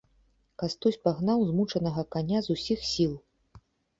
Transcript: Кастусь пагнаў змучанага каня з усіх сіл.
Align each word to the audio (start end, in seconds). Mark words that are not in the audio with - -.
Кастусь 0.61 0.97
пагнаў 1.07 1.43
змучанага 1.49 2.05
каня 2.17 2.39
з 2.47 2.57
усіх 2.57 2.79
сіл. 2.95 3.13